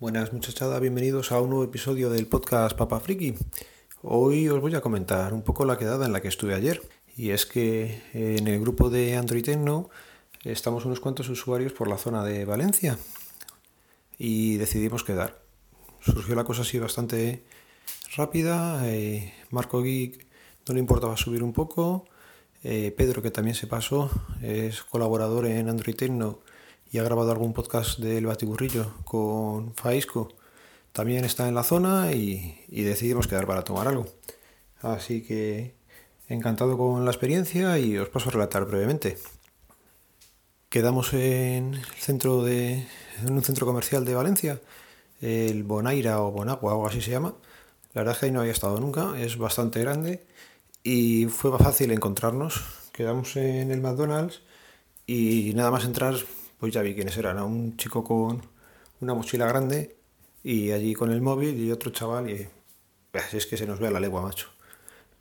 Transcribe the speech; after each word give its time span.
Buenas 0.00 0.32
muchachada, 0.32 0.80
bienvenidos 0.80 1.30
a 1.30 1.40
un 1.40 1.50
nuevo 1.50 1.62
episodio 1.62 2.10
del 2.10 2.26
podcast 2.26 2.76
Papa 2.76 2.98
Friki. 2.98 3.36
Hoy 4.02 4.48
os 4.48 4.60
voy 4.60 4.74
a 4.74 4.80
comentar 4.80 5.32
un 5.32 5.42
poco 5.42 5.64
la 5.64 5.78
quedada 5.78 6.04
en 6.04 6.12
la 6.12 6.20
que 6.20 6.26
estuve 6.26 6.52
ayer. 6.52 6.82
Y 7.16 7.30
es 7.30 7.46
que 7.46 8.02
en 8.12 8.48
el 8.48 8.58
grupo 8.60 8.90
de 8.90 9.16
Android 9.16 9.44
Techno 9.44 9.90
estamos 10.42 10.84
unos 10.84 10.98
cuantos 10.98 11.28
usuarios 11.28 11.72
por 11.72 11.86
la 11.86 11.96
zona 11.96 12.24
de 12.24 12.44
Valencia 12.44 12.98
y 14.18 14.56
decidimos 14.56 15.04
quedar. 15.04 15.40
Surgió 16.00 16.34
la 16.34 16.44
cosa 16.44 16.62
así 16.62 16.76
bastante 16.80 17.44
rápida. 18.16 18.90
Eh, 18.90 19.32
Marco 19.50 19.80
Geek 19.80 20.26
no 20.66 20.74
le 20.74 20.80
importaba 20.80 21.16
subir 21.16 21.44
un 21.44 21.52
poco. 21.52 22.04
Eh, 22.64 22.92
Pedro, 22.96 23.22
que 23.22 23.30
también 23.30 23.54
se 23.54 23.68
pasó, 23.68 24.10
es 24.42 24.82
colaborador 24.82 25.46
en 25.46 25.68
Android 25.68 25.94
Techno 25.94 26.40
y 26.94 26.98
ha 27.00 27.02
grabado 27.02 27.32
algún 27.32 27.52
podcast 27.52 27.98
del 27.98 28.26
Batiburrillo 28.26 28.94
con 29.04 29.74
Faisco. 29.74 30.28
También 30.92 31.24
está 31.24 31.48
en 31.48 31.56
la 31.56 31.64
zona 31.64 32.12
y, 32.12 32.56
decidimos 32.68 33.26
quedar 33.26 33.48
para 33.48 33.64
tomar 33.64 33.88
algo. 33.88 34.06
Así 34.80 35.24
que 35.24 35.74
encantado 36.28 36.78
con 36.78 37.04
la 37.04 37.10
experiencia 37.10 37.80
y 37.80 37.98
os 37.98 38.10
paso 38.10 38.28
a 38.28 38.34
relatar 38.34 38.64
brevemente. 38.66 39.18
Quedamos 40.68 41.12
en 41.14 41.74
el 41.74 41.84
centro 41.98 42.44
de 42.44 42.86
en 43.24 43.32
un 43.32 43.42
centro 43.42 43.66
comercial 43.66 44.04
de 44.04 44.14
Valencia, 44.14 44.60
el 45.20 45.64
Bonaira 45.64 46.22
o 46.22 46.30
Bonagua 46.30 46.76
o 46.76 46.86
así 46.86 47.00
se 47.00 47.10
llama. 47.10 47.34
La 47.92 48.02
verdad 48.02 48.14
es 48.14 48.20
que 48.20 48.26
ahí 48.26 48.32
no 48.32 48.38
había 48.38 48.52
estado 48.52 48.78
nunca, 48.78 49.20
es 49.20 49.36
bastante 49.36 49.80
grande 49.80 50.24
y 50.84 51.26
fue 51.26 51.58
fácil 51.58 51.90
encontrarnos. 51.90 52.62
Quedamos 52.92 53.34
en 53.34 53.72
el 53.72 53.80
McDonald's 53.80 54.42
y 55.08 55.54
nada 55.56 55.72
más 55.72 55.84
entrar 55.84 56.14
pues 56.64 56.72
ya 56.72 56.80
vi 56.80 56.94
quiénes 56.94 57.14
eran. 57.18 57.38
Un 57.40 57.76
chico 57.76 58.02
con 58.02 58.40
una 59.02 59.12
mochila 59.12 59.44
grande 59.44 59.96
y 60.42 60.70
allí 60.70 60.94
con 60.94 61.10
el 61.10 61.20
móvil 61.20 61.62
y 61.62 61.70
otro 61.70 61.90
chaval 61.90 62.30
y 62.30 62.48
es 63.34 63.44
que 63.44 63.58
se 63.58 63.66
nos 63.66 63.80
ve 63.80 63.88
a 63.88 63.90
la 63.90 64.00
legua, 64.00 64.22
macho. 64.22 64.48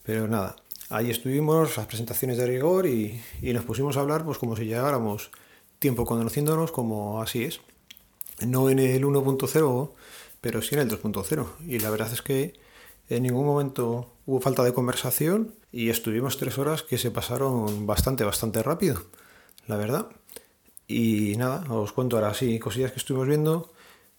Pero 0.04 0.26
nada, 0.26 0.56
ahí 0.90 1.12
estuvimos, 1.12 1.76
las 1.76 1.86
presentaciones 1.86 2.38
de 2.38 2.46
rigor 2.46 2.86
y, 2.86 3.22
nos 3.42 3.66
pusimos 3.66 3.98
a 3.98 4.00
hablar 4.00 4.24
pues 4.24 4.38
como 4.38 4.56
si 4.56 4.64
lleváramos 4.64 5.32
tiempo 5.80 6.06
conociéndonos 6.06 6.72
como 6.72 7.22
así 7.22 7.44
es. 7.44 7.60
No 8.40 8.70
en 8.70 8.80
el 8.80 9.04
1.0, 9.04 9.92
pero 10.40 10.62
sí 10.62 10.76
en 10.76 10.82
el 10.82 10.90
2.0. 10.90 11.46
Y 11.68 11.80
la 11.80 11.90
verdad 11.90 12.14
es 12.14 12.22
que 12.22 12.54
en 13.10 13.24
ningún 13.24 13.46
momento 13.46 14.14
hubo 14.26 14.40
falta 14.40 14.64
de 14.64 14.74
conversación 14.74 15.56
y 15.74 15.90
estuvimos 15.90 16.38
tres 16.38 16.58
horas 16.58 16.84
que 16.84 16.98
se 16.98 17.12
pasaron 17.12 17.86
bastante, 17.86 18.24
bastante 18.24 18.64
rápido, 18.64 19.04
la 19.68 19.76
verdad. 19.76 20.08
Y 20.88 21.36
nada, 21.38 21.64
os 21.70 21.94
cuento 21.94 22.18
ahora 22.18 22.34
sí 22.34 22.60
cosillas 22.60 22.92
que 22.92 23.00
estuvimos 23.00 23.28
viendo. 23.28 23.72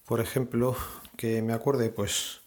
Por 0.07 0.21
ejemplo, 0.21 0.77
que 1.17 1.43
me 1.43 1.53
acuerde, 1.53 1.91
pues... 1.91 2.41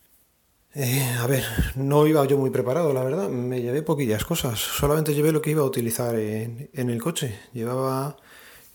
Eh, 0.73 1.15
a 1.19 1.25
ver, 1.25 1.43
no 1.75 2.05
iba 2.05 2.23
yo 2.25 2.37
muy 2.37 2.51
preparado, 2.51 2.93
la 2.93 3.03
verdad. 3.03 3.29
Me 3.29 3.61
llevé 3.61 3.81
poquillas 3.81 4.25
cosas. 4.25 4.59
Solamente 4.59 5.13
llevé 5.13 5.31
lo 5.31 5.41
que 5.41 5.51
iba 5.51 5.61
a 5.61 5.65
utilizar 5.65 6.15
en, 6.15 6.69
el 6.73 7.01
coche. 7.01 7.39
Llevaba 7.53 8.17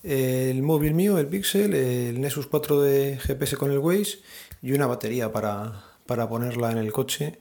el 0.02 0.62
móvil 0.62 0.94
mío, 0.94 1.18
el 1.18 1.28
Pixel, 1.28 1.74
el 1.74 2.20
Nexus 2.20 2.48
4 2.48 2.80
de 2.80 3.18
GPS 3.18 3.56
con 3.56 3.70
el 3.70 3.78
Waze 3.78 4.18
y 4.62 4.72
una 4.72 4.86
batería 4.86 5.30
para, 5.32 5.84
para 6.06 6.28
ponerla 6.28 6.72
en 6.72 6.78
el 6.78 6.92
coche 6.92 7.38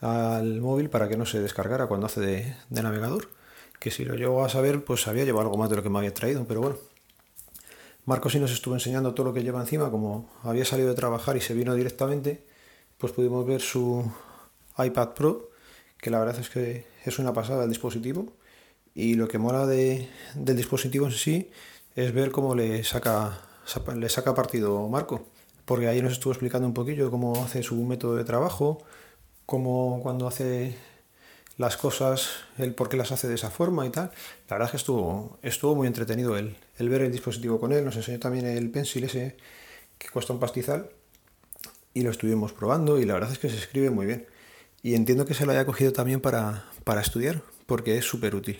al 0.00 0.60
móvil 0.60 0.90
para 0.90 1.08
que 1.08 1.16
no 1.16 1.26
se 1.26 1.40
descargara 1.40 1.86
cuando 1.86 2.06
hace 2.06 2.20
de, 2.20 2.56
de 2.70 2.82
navegador. 2.82 3.28
Que 3.78 3.90
si 3.90 4.04
lo 4.04 4.14
llevo 4.14 4.44
a 4.44 4.48
saber, 4.48 4.84
pues 4.84 5.06
había 5.06 5.24
llevado 5.24 5.42
algo 5.42 5.56
más 5.58 5.70
de 5.70 5.76
lo 5.76 5.82
que 5.82 5.90
me 5.90 5.98
había 5.98 6.14
traído, 6.14 6.44
pero 6.46 6.60
bueno. 6.60 6.91
Marco 8.04 8.28
sí 8.28 8.40
nos 8.40 8.50
estuvo 8.50 8.74
enseñando 8.74 9.14
todo 9.14 9.26
lo 9.26 9.32
que 9.32 9.44
lleva 9.44 9.60
encima, 9.60 9.90
como 9.90 10.28
había 10.42 10.64
salido 10.64 10.88
de 10.88 10.94
trabajar 10.96 11.36
y 11.36 11.40
se 11.40 11.54
vino 11.54 11.74
directamente, 11.74 12.44
pues 12.98 13.12
pudimos 13.12 13.46
ver 13.46 13.60
su 13.60 14.10
iPad 14.76 15.10
Pro, 15.10 15.50
que 15.98 16.10
la 16.10 16.18
verdad 16.18 16.40
es 16.40 16.50
que 16.50 16.86
es 17.04 17.18
una 17.20 17.32
pasada 17.32 17.64
el 17.64 17.70
dispositivo. 17.70 18.32
Y 18.94 19.14
lo 19.14 19.28
que 19.28 19.38
mola 19.38 19.66
de, 19.66 20.08
del 20.34 20.56
dispositivo 20.56 21.06
en 21.06 21.12
sí 21.12 21.50
es 21.94 22.12
ver 22.12 22.30
cómo 22.32 22.54
le 22.54 22.84
saca, 22.84 23.40
le 23.96 24.08
saca 24.08 24.34
partido 24.34 24.88
Marco, 24.88 25.24
porque 25.64 25.88
ahí 25.88 26.02
nos 26.02 26.12
estuvo 26.12 26.32
explicando 26.32 26.66
un 26.66 26.74
poquillo 26.74 27.10
cómo 27.10 27.44
hace 27.44 27.62
su 27.62 27.76
método 27.76 28.16
de 28.16 28.24
trabajo, 28.24 28.78
cómo 29.46 30.00
cuando 30.02 30.26
hace 30.26 30.76
las 31.58 31.76
cosas, 31.76 32.30
el 32.58 32.74
por 32.74 32.88
qué 32.88 32.96
las 32.96 33.12
hace 33.12 33.28
de 33.28 33.34
esa 33.34 33.50
forma 33.50 33.86
y 33.86 33.90
tal. 33.90 34.10
La 34.48 34.56
verdad 34.56 34.66
es 34.66 34.70
que 34.72 34.76
estuvo, 34.78 35.38
estuvo 35.42 35.74
muy 35.74 35.86
entretenido 35.86 36.36
el, 36.36 36.56
el 36.78 36.88
ver 36.88 37.02
el 37.02 37.12
dispositivo 37.12 37.60
con 37.60 37.72
él. 37.72 37.84
Nos 37.84 37.96
enseñó 37.96 38.18
también 38.18 38.46
el 38.46 38.70
pencil 38.70 39.04
ese 39.04 39.36
que 39.98 40.08
cuesta 40.08 40.32
un 40.32 40.40
pastizal 40.40 40.90
y 41.94 42.02
lo 42.02 42.10
estuvimos 42.10 42.52
probando 42.52 42.98
y 42.98 43.04
la 43.04 43.14
verdad 43.14 43.32
es 43.32 43.38
que 43.38 43.48
se 43.48 43.56
escribe 43.56 43.90
muy 43.90 44.06
bien. 44.06 44.26
Y 44.82 44.94
entiendo 44.94 45.26
que 45.26 45.34
se 45.34 45.46
lo 45.46 45.52
haya 45.52 45.64
cogido 45.64 45.92
también 45.92 46.20
para, 46.20 46.64
para 46.84 47.00
estudiar 47.00 47.42
porque 47.66 47.98
es 47.98 48.04
súper 48.04 48.34
útil. 48.34 48.58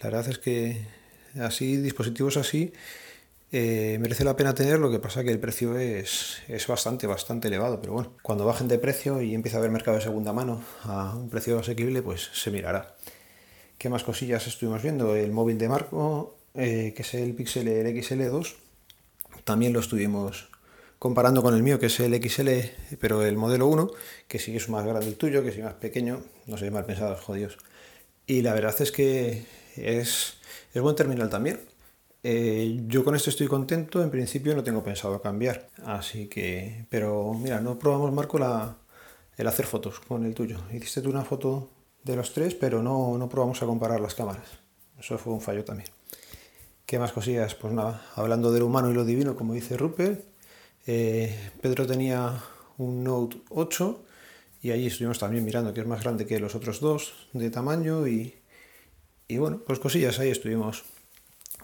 La 0.00 0.10
verdad 0.10 0.28
es 0.28 0.38
que 0.38 0.86
así, 1.40 1.76
dispositivos 1.78 2.36
así, 2.36 2.72
eh, 3.52 3.98
merece 4.00 4.24
la 4.24 4.34
pena 4.34 4.54
tener, 4.54 4.80
lo 4.80 4.90
que 4.90 4.98
pasa 4.98 5.22
que 5.22 5.30
el 5.30 5.38
precio 5.38 5.78
es, 5.78 6.38
es, 6.48 6.66
bastante, 6.66 7.06
bastante 7.06 7.46
elevado, 7.48 7.80
pero 7.80 7.92
bueno, 7.92 8.12
cuando 8.22 8.44
bajen 8.44 8.66
de 8.66 8.78
precio 8.78 9.22
y 9.22 9.34
empiece 9.34 9.56
a 9.56 9.60
haber 9.60 9.70
mercado 9.70 9.96
de 9.96 10.02
segunda 10.02 10.32
mano 10.32 10.62
a 10.82 11.14
un 11.14 11.30
precio 11.30 11.58
asequible, 11.58 12.02
pues 12.02 12.28
se 12.32 12.50
mirará. 12.50 12.96
¿Qué 13.78 13.88
más 13.88 14.02
cosillas 14.02 14.46
estuvimos 14.46 14.82
viendo? 14.82 15.14
El 15.14 15.30
móvil 15.30 15.58
de 15.58 15.68
Marco, 15.68 16.36
eh, 16.54 16.92
que 16.96 17.02
es 17.02 17.14
el 17.14 17.34
Pixel 17.34 17.68
el 17.68 17.86
XL2, 17.86 18.54
también 19.44 19.72
lo 19.72 19.80
estuvimos 19.80 20.48
comparando 20.98 21.42
con 21.42 21.54
el 21.54 21.62
mío, 21.62 21.78
que 21.78 21.86
es 21.86 22.00
el 22.00 22.20
XL, 22.20 22.96
pero 23.00 23.22
el 23.22 23.36
modelo 23.36 23.68
1, 23.68 23.90
que 24.26 24.40
sí 24.40 24.56
es 24.56 24.68
más 24.68 24.84
grande 24.84 25.06
el 25.06 25.16
tuyo, 25.16 25.44
que 25.44 25.52
sí 25.52 25.62
más 25.62 25.74
pequeño, 25.74 26.22
no 26.46 26.56
sé, 26.56 26.70
mal 26.70 26.84
pensados, 26.84 27.20
jodidos. 27.20 27.58
Y 28.26 28.42
la 28.42 28.54
verdad 28.54 28.74
es 28.80 28.90
que 28.90 29.44
es, 29.76 30.34
es 30.74 30.82
buen 30.82 30.96
terminal 30.96 31.30
también 31.30 31.60
eh, 32.28 32.82
yo 32.88 33.04
con 33.04 33.14
esto 33.14 33.30
estoy 33.30 33.46
contento, 33.46 34.02
en 34.02 34.10
principio 34.10 34.56
no 34.56 34.64
tengo 34.64 34.82
pensado 34.82 35.22
cambiar, 35.22 35.68
así 35.84 36.26
que, 36.26 36.84
pero 36.90 37.32
mira, 37.34 37.60
no 37.60 37.78
probamos 37.78 38.12
Marco 38.12 38.38
el 39.36 39.46
hacer 39.46 39.64
fotos 39.64 40.00
con 40.00 40.26
el 40.26 40.34
tuyo. 40.34 40.58
Hiciste 40.72 41.02
tú 41.02 41.10
una 41.10 41.24
foto 41.24 41.70
de 42.02 42.16
los 42.16 42.32
tres, 42.32 42.56
pero 42.56 42.82
no, 42.82 43.16
no 43.16 43.28
probamos 43.28 43.62
a 43.62 43.66
comparar 43.66 44.00
las 44.00 44.16
cámaras. 44.16 44.58
Eso 44.98 45.18
fue 45.18 45.34
un 45.34 45.40
fallo 45.40 45.64
también. 45.64 45.88
¿Qué 46.84 46.98
más 46.98 47.12
cosillas? 47.12 47.54
Pues 47.54 47.72
nada, 47.72 48.02
hablando 48.16 48.50
de 48.50 48.58
lo 48.58 48.66
humano 48.66 48.90
y 48.90 48.94
lo 48.94 49.04
divino, 49.04 49.36
como 49.36 49.54
dice 49.54 49.76
Rupert, 49.76 50.24
eh, 50.88 51.32
Pedro 51.62 51.86
tenía 51.86 52.42
un 52.76 53.04
Note 53.04 53.36
8 53.50 54.04
y 54.62 54.72
ahí 54.72 54.88
estuvimos 54.88 55.20
también 55.20 55.44
mirando 55.44 55.72
que 55.72 55.82
es 55.82 55.86
más 55.86 56.02
grande 56.02 56.26
que 56.26 56.40
los 56.40 56.56
otros 56.56 56.80
dos 56.80 57.28
de 57.32 57.50
tamaño 57.50 58.08
y, 58.08 58.34
y 59.28 59.38
bueno, 59.38 59.60
pues 59.64 59.78
cosillas, 59.78 60.18
ahí 60.18 60.30
estuvimos 60.30 60.82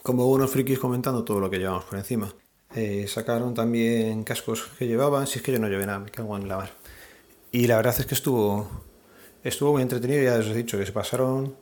como 0.02 0.26
unos 0.26 0.50
frikis 0.50 0.78
comentando 0.78 1.24
todo 1.24 1.40
lo 1.40 1.48
que 1.48 1.58
llevamos 1.58 1.84
por 1.84 1.98
encima. 1.98 2.32
Eh, 2.74 3.06
sacaron 3.06 3.54
también 3.54 4.24
cascos 4.24 4.64
que 4.78 4.86
llevaban, 4.86 5.26
si 5.26 5.38
es 5.38 5.44
que 5.44 5.52
yo 5.52 5.58
no 5.58 5.68
llevé 5.68 5.86
nada, 5.86 6.00
me 6.00 6.10
cago 6.10 6.36
en 6.36 6.48
lavar. 6.48 6.70
Y 7.52 7.66
la 7.66 7.76
verdad 7.76 7.94
es 7.98 8.06
que 8.06 8.14
estuvo, 8.14 8.68
estuvo 9.44 9.72
muy 9.72 9.82
entretenido, 9.82 10.22
ya 10.22 10.38
os 10.38 10.46
he 10.46 10.54
dicho 10.54 10.78
que 10.78 10.86
se 10.86 10.92
pasaron 10.92 11.54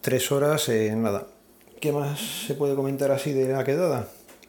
tres 0.00 0.30
horas 0.30 0.68
en 0.68 1.02
nada. 1.02 1.26
¿Qué 1.80 1.90
más 1.92 2.20
se 2.46 2.54
puede 2.54 2.74
comentar 2.74 3.10
así 3.10 3.32
de 3.32 3.52
la 3.52 3.64
quedada? 3.64 4.08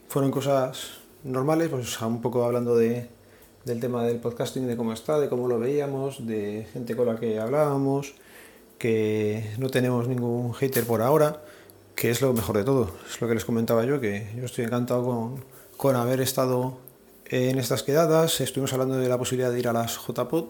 Fueron 0.09 0.31
cosas 0.31 0.99
normales, 1.23 1.69
pues 1.69 2.01
un 2.01 2.21
poco 2.21 2.43
hablando 2.43 2.75
de, 2.75 3.07
del 3.65 3.79
tema 3.79 4.03
del 4.03 4.17
podcasting, 4.17 4.67
de 4.67 4.75
cómo 4.75 4.93
está, 4.93 5.19
de 5.19 5.29
cómo 5.29 5.47
lo 5.47 5.57
veíamos, 5.57 6.27
de 6.27 6.67
gente 6.73 6.95
con 6.95 7.07
la 7.07 7.19
que 7.19 7.39
hablábamos, 7.39 8.13
que 8.77 9.53
no 9.57 9.69
tenemos 9.69 10.07
ningún 10.07 10.53
hater 10.53 10.85
por 10.85 11.01
ahora 11.01 11.41
que 11.99 12.09
es 12.09 12.21
lo 12.21 12.31
mejor 12.31 12.55
de 12.55 12.63
todo. 12.63 12.89
Es 13.09 13.19
lo 13.19 13.27
que 13.27 13.33
les 13.33 13.43
comentaba 13.43 13.83
yo, 13.83 13.99
que 13.99 14.25
yo 14.37 14.45
estoy 14.45 14.63
encantado 14.63 15.03
con, 15.03 15.43
con 15.75 15.97
haber 15.97 16.21
estado 16.21 16.77
en 17.25 17.59
estas 17.59 17.83
quedadas. 17.83 18.39
Estuvimos 18.39 18.71
hablando 18.71 18.95
de 18.97 19.09
la 19.09 19.17
posibilidad 19.17 19.51
de 19.51 19.59
ir 19.59 19.67
a 19.67 19.73
las 19.73 19.99
JPod, 20.07 20.45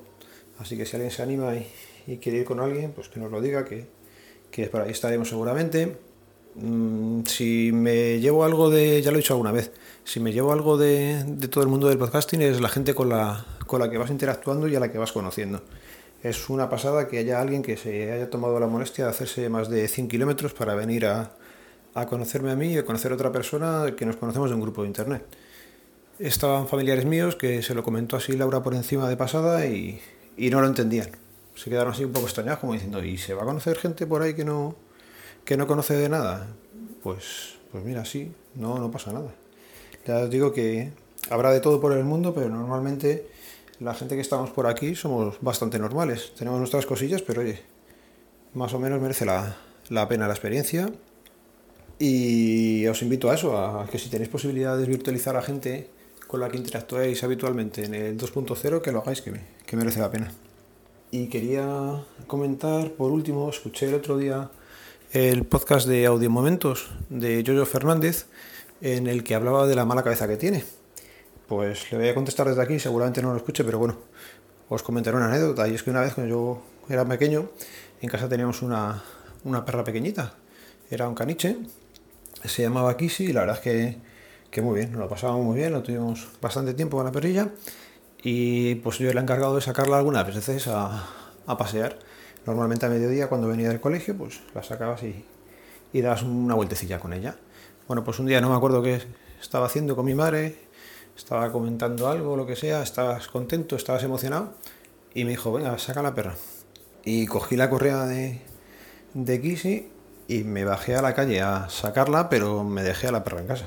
así 0.59 0.77
que 0.77 0.85
si 0.85 0.95
alguien 0.95 1.11
se 1.11 1.23
anima 1.23 1.55
y, 1.55 2.17
quiere 2.17 2.37
ir 2.37 2.45
con 2.45 2.59
alguien, 2.59 2.91
pues 2.91 3.09
que 3.09 3.19
nos 3.19 3.31
lo 3.31 3.41
diga, 3.41 3.65
que, 3.65 3.87
que 4.51 4.67
por 4.67 4.81
ahí 4.81 4.91
estaremos 4.91 5.29
seguramente. 5.29 5.97
Mm, 6.53 7.21
si 7.25 7.71
me 7.73 8.19
llevo 8.19 8.43
algo 8.43 8.69
de, 8.69 9.01
ya 9.01 9.09
lo 9.09 9.17
he 9.17 9.21
dicho 9.21 9.33
alguna 9.33 9.51
vez, 9.51 9.71
si 10.03 10.19
me 10.19 10.31
llevo 10.31 10.51
algo 10.53 10.77
de, 10.77 11.23
de 11.25 11.47
todo 11.47 11.63
el 11.63 11.69
mundo 11.71 11.87
del 11.87 11.97
podcasting 11.97 12.43
es 12.43 12.61
la 12.61 12.69
gente 12.69 12.93
con 12.93 13.09
la, 13.09 13.43
con 13.65 13.79
la 13.79 13.89
que 13.89 13.97
vas 13.97 14.11
interactuando 14.11 14.67
y 14.67 14.75
a 14.75 14.79
la 14.79 14.91
que 14.91 14.99
vas 14.99 15.11
conociendo 15.11 15.63
es 16.21 16.49
una 16.49 16.69
pasada 16.69 17.07
que 17.07 17.17
haya 17.17 17.39
alguien 17.39 17.61
que 17.61 17.77
se 17.77 18.11
haya 18.11 18.29
tomado 18.29 18.59
la 18.59 18.67
molestia 18.67 19.05
de 19.05 19.11
hacerse 19.11 19.47
más 19.47 19.69
de 19.69 19.87
100 19.87 20.09
kilómetros 20.09 20.53
para 20.53 20.75
venir 20.75 21.05
a, 21.05 21.31
a 21.93 22.05
conocerme 22.05 22.51
a 22.51 22.55
mí 22.55 22.73
y 22.73 22.77
a 22.77 22.85
conocer 22.85 23.11
a 23.11 23.15
otra 23.15 23.31
persona 23.31 23.93
que 23.95 24.05
nos 24.05 24.15
conocemos 24.15 24.49
de 24.49 24.55
un 24.55 24.61
grupo 24.61 24.83
de 24.83 24.87
internet. 24.87 25.25
Estaban 26.19 26.67
familiares 26.67 27.05
míos 27.05 27.35
que 27.35 27.61
se 27.61 27.73
lo 27.73 27.83
comentó 27.83 28.17
así 28.17 28.33
Laura 28.33 28.61
por 28.61 28.73
encima 28.73 29.07
de 29.07 29.17
pasada 29.17 29.65
y, 29.65 30.01
y 30.37 30.49
no 30.49 30.61
lo 30.61 30.67
entendían. 30.67 31.09
Se 31.55 31.69
quedaron 31.69 31.93
así 31.93 32.05
un 32.05 32.13
poco 32.13 32.25
extrañados 32.25 32.59
como 32.59 32.73
diciendo, 32.73 33.03
¿y 33.03 33.17
se 33.17 33.33
va 33.33 33.43
a 33.43 33.45
conocer 33.45 33.77
gente 33.77 34.05
por 34.07 34.21
ahí 34.21 34.33
que 34.33 34.45
no, 34.45 34.75
que 35.45 35.57
no 35.57 35.67
conoce 35.67 35.95
de 35.95 36.09
nada? 36.09 36.47
Pues, 37.03 37.55
pues 37.71 37.83
mira, 37.83 38.05
sí, 38.05 38.31
no, 38.55 38.79
no 38.79 38.91
pasa 38.91 39.11
nada. 39.11 39.31
Ya 40.05 40.19
os 40.19 40.29
digo 40.29 40.53
que 40.53 40.91
habrá 41.29 41.51
de 41.51 41.59
todo 41.59 41.79
por 41.79 41.93
el 41.93 42.03
mundo, 42.03 42.33
pero 42.33 42.49
normalmente 42.49 43.27
la 43.79 43.93
gente 43.93 44.15
que 44.15 44.21
estamos 44.21 44.51
por 44.51 44.67
aquí 44.67 44.95
somos 44.95 45.37
bastante 45.41 45.79
normales. 45.79 46.33
Tenemos 46.37 46.59
nuestras 46.59 46.85
cosillas, 46.85 47.21
pero 47.21 47.41
oye, 47.41 47.61
más 48.53 48.73
o 48.73 48.79
menos 48.79 49.01
merece 49.01 49.25
la, 49.25 49.57
la 49.89 50.07
pena 50.07 50.27
la 50.27 50.33
experiencia. 50.33 50.89
Y 52.01 52.87
os 52.87 53.01
invito 53.01 53.29
a 53.29 53.35
eso, 53.35 53.57
a 53.57 53.85
que 53.87 53.99
si 53.99 54.09
tenéis 54.09 54.29
posibilidad 54.29 54.77
de 54.77 54.85
virtualizar 54.85 55.35
a 55.35 55.41
gente 55.41 55.89
con 56.27 56.39
la 56.39 56.47
que 56.47 56.55
interactuáis 56.55 57.21
habitualmente 57.25 57.83
en 57.83 57.93
el 57.93 58.17
2.0, 58.17 58.81
que 58.81 58.91
lo 58.93 58.99
hagáis, 58.99 59.21
que, 59.21 59.75
merece 59.75 59.99
la 59.99 60.09
pena. 60.09 60.31
Y 61.11 61.27
quería 61.27 62.01
comentar, 62.25 62.91
por 62.91 63.11
último, 63.11 63.49
escuché 63.49 63.89
el 63.89 63.95
otro 63.95 64.17
día 64.17 64.49
el 65.11 65.43
podcast 65.43 65.87
de 65.87 66.05
Audio 66.05 66.29
Momentos 66.29 66.89
de 67.09 67.43
Jojo 67.45 67.65
Fernández, 67.65 68.27
en 68.79 69.07
el 69.07 69.25
que 69.25 69.35
hablaba 69.35 69.67
de 69.67 69.75
la 69.75 69.83
mala 69.83 70.01
cabeza 70.01 70.25
que 70.27 70.37
tiene. 70.37 70.63
Pues 71.49 71.91
le 71.91 71.97
voy 71.97 72.07
a 72.07 72.15
contestar 72.15 72.47
desde 72.47 72.61
aquí, 72.61 72.79
seguramente 72.79 73.21
no 73.21 73.31
lo 73.31 73.37
escuche, 73.37 73.65
pero 73.65 73.77
bueno, 73.77 73.97
os 74.69 74.83
comentaré 74.83 75.17
una 75.17 75.27
anécdota. 75.27 75.67
Y 75.67 75.75
es 75.75 75.83
que 75.83 75.89
una 75.89 76.01
vez 76.01 76.13
cuando 76.13 76.33
yo 76.33 76.61
era 76.87 77.03
pequeño, 77.03 77.49
en 78.01 78.09
casa 78.09 78.29
teníamos 78.29 78.61
una, 78.61 79.03
una 79.43 79.65
perra 79.65 79.83
pequeñita, 79.83 80.35
era 80.89 81.09
un 81.09 81.15
caniche, 81.15 81.57
se 82.43 82.61
llamaba 82.61 82.95
Kissy 82.97 83.25
y 83.25 83.33
la 83.33 83.41
verdad 83.41 83.57
es 83.57 83.61
que, 83.61 83.97
que 84.51 84.61
muy 84.61 84.79
bien, 84.79 84.91
nos 84.91 85.01
lo 85.01 85.09
pasábamos 85.09 85.45
muy 85.45 85.57
bien, 85.57 85.73
lo 85.73 85.83
tuvimos 85.83 86.27
bastante 86.41 86.73
tiempo 86.73 86.97
con 86.97 87.05
la 87.05 87.11
perrilla 87.11 87.49
y 88.21 88.75
pues 88.75 88.97
yo 88.97 89.09
era 89.09 89.21
encargado 89.21 89.55
de 89.55 89.61
sacarla 89.61 89.97
algunas 89.97 90.25
veces 90.25 90.67
a, 90.67 91.07
a 91.45 91.57
pasear. 91.57 91.99
Normalmente 92.45 92.85
a 92.85 92.89
mediodía 92.89 93.27
cuando 93.27 93.47
venía 93.47 93.69
del 93.69 93.79
colegio 93.79 94.17
pues 94.17 94.41
la 94.55 94.63
sacabas 94.63 95.03
y, 95.03 95.25
y 95.93 96.01
das 96.01 96.23
una 96.23 96.55
vueltecilla 96.55 96.99
con 96.99 97.13
ella. 97.13 97.35
Bueno, 97.87 98.03
pues 98.03 98.19
un 98.19 98.25
día 98.25 98.41
no 98.41 98.49
me 98.49 98.55
acuerdo 98.55 98.81
qué 98.81 99.01
estaba 99.41 99.65
haciendo 99.65 99.95
con 99.95 100.05
mi 100.05 100.15
madre, 100.15 100.55
estaba 101.17 101.51
comentando 101.51 102.07
algo, 102.07 102.37
lo 102.37 102.45
que 102.45 102.55
sea, 102.55 102.81
estabas 102.81 103.27
contento, 103.27 103.75
estabas 103.75 104.03
emocionado 104.03 104.53
y 105.13 105.25
me 105.25 105.31
dijo, 105.31 105.51
venga, 105.51 105.77
saca 105.77 106.01
la 106.01 106.13
perra. 106.13 106.35
Y 107.03 107.25
cogí 107.27 107.55
la 107.55 107.69
correa 107.69 108.05
de, 108.05 108.41
de 109.13 109.41
Kissy 109.41 109.89
y 110.29 110.43
me 110.43 110.63
bajé 110.63 110.95
a 110.95 111.01
la 111.01 111.15
calle 111.15 111.41
a 111.41 111.69
sacarla, 111.69 112.29
pero 112.29 112.63
me 112.63 112.83
dejé 112.83 113.07
a 113.07 113.11
la 113.11 113.23
perra 113.23 113.41
en 113.41 113.47
casa. 113.47 113.65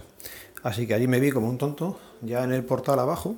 Así 0.62 0.86
que 0.86 0.94
allí 0.94 1.08
me 1.08 1.18
vi 1.18 1.32
como 1.32 1.48
un 1.48 1.58
tonto, 1.58 1.98
ya 2.20 2.44
en 2.44 2.52
el 2.52 2.64
portal 2.64 3.00
abajo, 3.00 3.34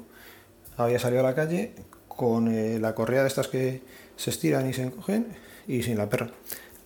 había 0.76 0.98
salido 0.98 1.20
a 1.20 1.24
la 1.24 1.34
calle 1.34 1.74
con 2.06 2.48
eh, 2.48 2.78
la 2.78 2.94
correa 2.94 3.22
de 3.22 3.28
estas 3.28 3.48
que 3.48 3.80
se 4.16 4.28
estiran 4.28 4.68
y 4.68 4.74
se 4.74 4.82
encogen 4.82 5.34
y 5.66 5.82
sin 5.82 5.96
la 5.96 6.10
perra. 6.10 6.32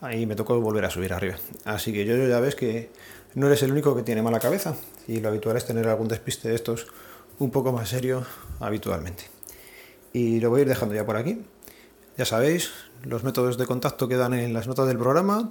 Ahí 0.01 0.27
me 0.27 0.37
tocó 0.37 0.61
volver 0.61 0.85
a 0.85 0.91
subir 0.91 1.13
arriba. 1.13 1.35
Así 1.65 1.93
que 1.93 2.05
yo, 2.05 2.15
yo 2.17 2.29
ya 2.29 2.39
ves 2.39 2.55
que 2.55 2.91
no 3.35 3.49
eres 3.49 3.65
el 3.65 3.73
único 3.73 3.97
que 3.97 4.05
tiene 4.05 4.23
mala 4.23 4.39
cabeza 4.39 4.77
y 5.09 5.19
lo 5.19 5.31
habitual 5.31 5.57
es 5.57 5.67
tener 5.67 5.89
algún 5.89 6.07
despiste 6.07 6.49
de 6.49 6.55
estos 6.55 6.87
un 7.41 7.51
poco 7.51 7.73
más 7.73 7.89
serio 7.89 8.25
habitualmente. 8.61 9.25
Y 10.13 10.39
lo 10.39 10.51
voy 10.51 10.61
a 10.61 10.63
ir 10.63 10.69
dejando 10.69 10.95
ya 10.95 11.05
por 11.05 11.17
aquí. 11.17 11.43
Ya 12.17 12.25
sabéis, 12.25 12.71
los 13.03 13.25
métodos 13.25 13.59
de 13.59 13.67
contacto 13.67 14.07
quedan 14.09 14.35
en 14.35 14.53
las 14.53 14.69
notas 14.69 14.87
del 14.87 14.99
programa. 14.99 15.51